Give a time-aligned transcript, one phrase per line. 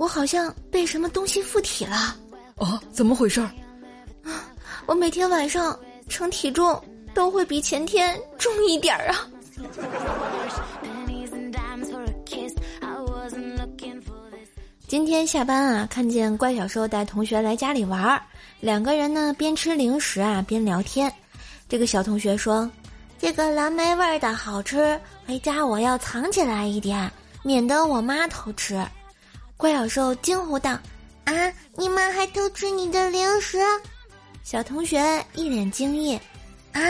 [0.00, 2.16] 我好像被什么东西附体了。
[2.56, 3.38] 啊，怎么回事？
[4.22, 4.48] 啊，
[4.86, 5.78] 我每天晚上
[6.08, 6.82] 称体重
[7.12, 9.28] 都会比前天重一点儿啊。
[14.88, 18.22] 今天下班啊，看见怪小兽带同学来家里玩儿，
[18.58, 21.12] 两个人呢边吃零食啊边聊天。
[21.68, 22.68] 这个小同学说
[23.20, 27.12] ：“这个蓝莓味儿的好吃，回家我要藏起来一点，
[27.42, 28.82] 免得我妈偷吃。”
[29.60, 30.70] 怪小兽惊呼道
[31.24, 31.32] ：“啊，
[31.76, 33.58] 你妈还偷吃你的零食？”
[34.42, 36.18] 小同学一脸惊异
[36.72, 36.80] ：“啊，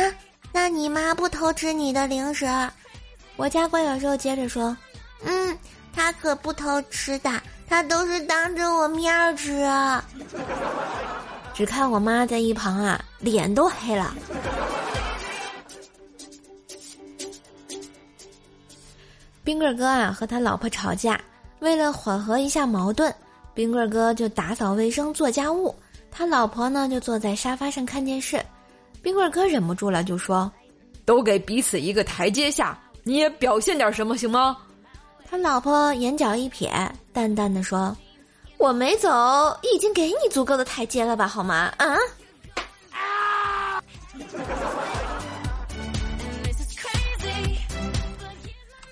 [0.53, 2.47] 那你妈不偷吃你的零食？”
[3.35, 4.77] 我家怪小兽接着说
[5.27, 5.59] ：“嗯，
[5.93, 7.31] 他可不偷吃的。”
[7.69, 10.05] 他都是当着我面儿吃啊！
[11.55, 14.13] 只看我妈在一旁啊，脸都黑了。
[19.45, 21.21] 冰棍哥啊和他老婆吵架，
[21.61, 23.15] 为了缓和一下矛盾，
[23.55, 25.75] 冰棍哥就打扫卫生做家务，
[26.11, 28.45] 他老婆呢就坐在沙发上看电视。
[29.03, 30.51] 冰棍哥忍不住了，就说
[31.05, 34.57] ：“都给彼此一个台阶下，你也表现点什么行吗？”
[35.31, 36.71] 他老婆眼角一撇，
[37.13, 37.97] 淡淡的说
[38.59, 39.09] ：“我没走，
[39.63, 41.29] 已经给你足够的台阶了吧？
[41.29, 41.73] 好吗？
[41.77, 41.95] 啊
[42.93, 43.83] 啊！”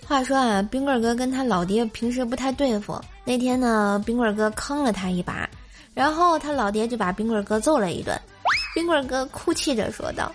[0.08, 2.98] 话说啊，冰棍哥跟他老爹平时不太对付。
[3.26, 5.46] 那天呢，冰棍哥坑了他一把，
[5.92, 8.18] 然后他老爹就把冰棍哥揍了一顿。
[8.74, 10.34] 冰棍哥哭泣着说道：“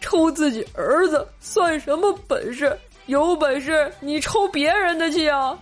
[0.00, 2.74] 抽自己儿子算什么本事？”
[3.06, 5.58] 有本事你抽别人的去啊！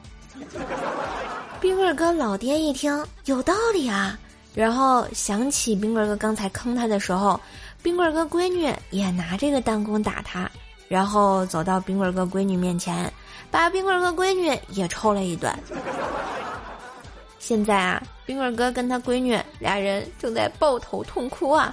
[1.60, 4.16] 冰棍哥老爹一听有道理啊，
[4.54, 7.40] 然后想起冰棍哥刚才坑他的时候，
[7.82, 10.48] 冰棍哥闺女也拿这个弹弓打他，
[10.90, 13.08] 然后走到冰棍哥闺女面前，
[13.48, 15.56] 把冰棍哥闺女也抽了一顿。
[17.38, 21.72] 现在啊，冰棍哥跟他闺女俩人正在抱头痛哭啊，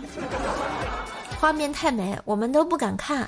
[1.40, 3.28] 画面太美，我们都不敢看。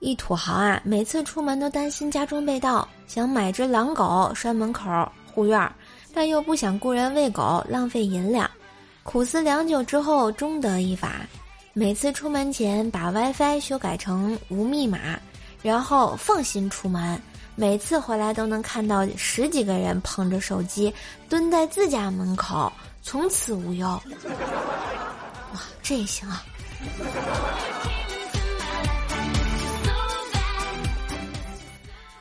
[0.00, 4.84] 一土豪啊，每次出门都担心家中被盗，想买只狼狗拴门口
[5.32, 5.72] 护院，
[6.12, 8.50] 但又不想雇人喂狗浪费银两。
[9.02, 11.26] 苦思良久之后，终得一法：
[11.72, 15.18] 每次出门前把 WiFi 修改成无密码，
[15.62, 17.20] 然后放心出门。
[17.56, 20.94] 每次回来都能看到十几个人捧着手机
[21.28, 22.72] 蹲在自家门口，
[23.02, 23.86] 从此无忧。
[25.52, 26.42] 哇，这也行啊！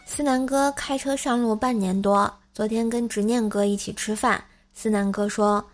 [0.06, 4.44] 思南哥开车上路半年多，昨天跟执念哥一起吃饭。
[4.74, 5.66] 思南哥说：“，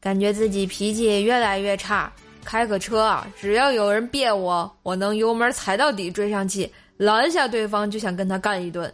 [0.00, 2.12] 感觉自己脾气越来越差，
[2.44, 8.92] 开个车啊，只要有人别我，我能油门踩到底追上去，拦下对方就想跟他干一顿。”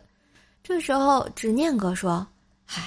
[0.65, 2.27] 这时候执念哥说
[2.65, 2.83] ：“嗨，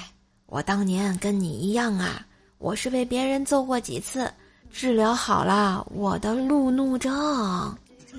[0.46, 2.26] 我当年跟你一样啊，
[2.58, 4.28] 我是被别人揍过几次，
[4.72, 7.78] 治疗好了我的路怒症。”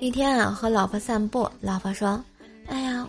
[0.00, 2.24] 一天啊，和老婆散步，老婆说：“，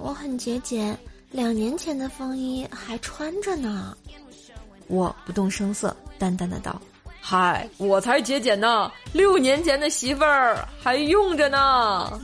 [0.02, 0.98] 我很节俭，
[1.32, 3.96] 两年前的风衣还穿着呢。”
[4.88, 6.82] 我不动声色，淡淡的道
[7.22, 12.20] ：“嗨，我才节俭呢，六年前的媳妇儿还用着呢。”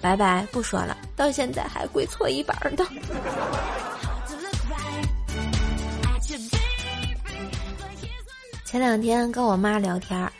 [0.00, 2.86] 拜拜，不说了，到现在还跪搓衣板呢。
[8.64, 10.32] 前两天跟我妈聊天儿，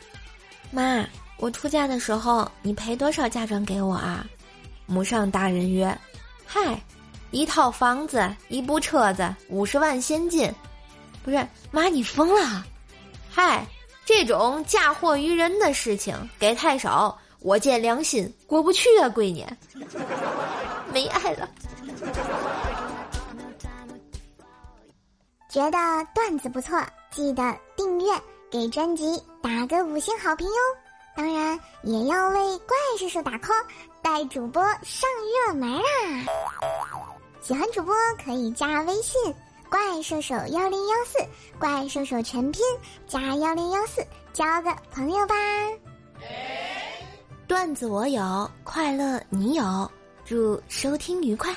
[0.71, 1.05] 妈。
[1.39, 4.25] 我出嫁的时候，你赔多少嫁妆给我啊？
[4.87, 5.95] 母上大人曰
[6.47, 6.81] ：“嗨，
[7.31, 10.51] 一套房子，一部车子，五十万现金。”
[11.23, 12.65] 不是妈，你疯了？
[13.29, 13.67] 嗨，
[14.05, 19.45] 这种嫁祸于人的事情给太少，我见良心过不去啊，闺女。
[20.93, 21.49] 没爱了。
[25.49, 25.77] 觉得
[26.13, 28.05] 段子不错，记得订阅，
[28.49, 30.53] 给专辑打个五星好评哟。
[31.17, 33.65] 当然也要为怪叔叔打 call，
[34.03, 35.09] 带主播上
[35.47, 35.81] 热门啦！
[37.41, 39.19] 喜欢主播可以加微信
[39.67, 41.17] “怪兽手幺零幺四”，
[41.57, 42.61] 怪兽手全拼
[43.07, 45.33] 加幺零幺四，交个朋友吧。
[47.47, 49.91] 段子我有，快乐你有，
[50.23, 51.51] 祝收听愉快。